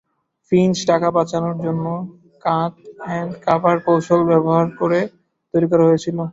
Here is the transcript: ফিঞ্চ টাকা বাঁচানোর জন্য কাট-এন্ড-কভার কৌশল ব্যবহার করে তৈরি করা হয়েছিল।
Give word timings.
ফিঞ্চ 0.47 0.77
টাকা 0.89 1.07
বাঁচানোর 1.15 1.55
জন্য 1.65 1.85
কাট-এন্ড-কভার 2.43 3.77
কৌশল 3.85 4.21
ব্যবহার 4.29 4.65
করে 4.79 4.99
তৈরি 5.53 5.67
করা 5.71 5.83
হয়েছিল। 5.89 6.17